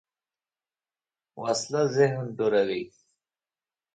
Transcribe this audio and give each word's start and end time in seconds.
وسله 1.41 1.81
ذهن 1.95 2.25
بوږنوې 2.37 2.81